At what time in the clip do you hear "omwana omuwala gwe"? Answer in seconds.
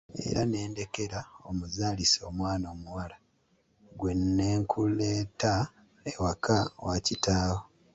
2.29-4.11